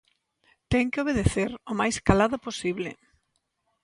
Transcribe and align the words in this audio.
Ten 0.71 0.85
que 0.91 1.01
obedecer, 1.03 1.51
o 1.71 1.73
máis 1.79 1.95
calada 2.07 2.43
posible. 2.47 2.89